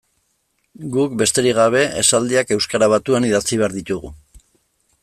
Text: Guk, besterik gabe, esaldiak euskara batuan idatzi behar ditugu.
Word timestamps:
Guk, 0.95 1.13
besterik 1.21 1.55
gabe, 1.59 1.83
esaldiak 2.03 2.55
euskara 2.57 2.91
batuan 2.95 3.29
idatzi 3.31 3.63
behar 3.63 3.79
ditugu. 3.79 4.15